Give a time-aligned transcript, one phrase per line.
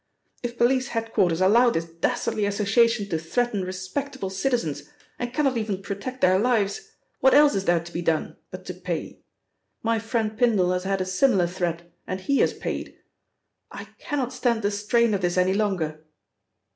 [0.41, 4.89] "If police head quarters allow this dastardly association to threaten respectable citizens,
[5.19, 8.73] and cannot even protect their lives, what else is there to be done, but to
[8.73, 9.21] pay.
[9.83, 12.97] My friend Pindle has had a similar threat, and he has paid.
[13.71, 16.03] I cannot stand the strain of this any longer."